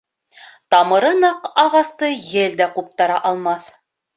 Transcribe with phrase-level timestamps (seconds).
[0.75, 2.09] Тамыры ныҡ ағасты
[2.41, 3.71] ел дә ҡуптара алмаҫ.